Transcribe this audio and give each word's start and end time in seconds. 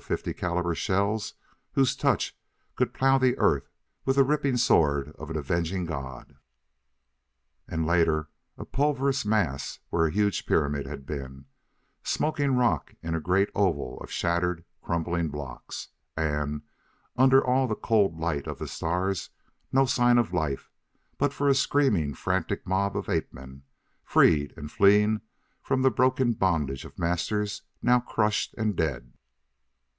50 0.00 0.32
caliber 0.32 0.74
shells 0.74 1.34
whose 1.72 1.94
touch 1.94 2.34
could 2.74 2.94
plough 2.94 3.18
the 3.18 3.36
earth 3.36 3.68
with 4.06 4.16
the 4.16 4.24
ripping 4.24 4.56
sword 4.56 5.14
of 5.18 5.28
an 5.28 5.36
avenging 5.36 5.84
god. 5.84 6.36
And 7.68 7.86
later 7.86 8.30
a 8.56 8.64
pulverous 8.64 9.26
mass 9.26 9.78
where 9.90 10.06
a 10.06 10.10
huge 10.10 10.46
pyramid 10.46 10.86
had 10.86 11.04
been; 11.04 11.44
smoking 12.02 12.56
rock 12.56 12.94
in 13.02 13.14
a 13.14 13.20
great 13.20 13.50
oval 13.54 14.00
of 14.00 14.10
shattered 14.10 14.64
crumbling 14.80 15.28
blocks; 15.28 15.88
and, 16.16 16.62
under 17.16 17.44
all 17.46 17.68
the 17.68 17.76
cold 17.76 18.18
light 18.18 18.46
of 18.46 18.58
the 18.58 18.68
stars, 18.68 19.28
no 19.70 19.84
sign 19.84 20.16
of 20.16 20.32
life 20.32 20.70
but 21.18 21.34
for 21.34 21.46
a 21.46 21.54
screaming, 21.54 22.14
frantic 22.14 22.66
mob 22.66 22.96
of 22.96 23.10
ape 23.10 23.34
men, 23.34 23.64
freed 24.02 24.54
and 24.56 24.72
fleeing 24.72 25.20
from 25.60 25.82
the 25.82 25.90
broken 25.90 26.32
bondage 26.32 26.86
of 26.86 26.98
masters 26.98 27.60
now 27.82 28.00
crushed 28.00 28.54
and 28.56 28.74
dead! 28.76 29.12